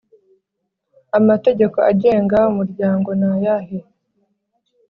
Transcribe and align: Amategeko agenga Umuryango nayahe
Amategeko 1.19 1.77
agenga 1.91 2.37
Umuryango 2.51 3.09
nayahe 3.19 3.79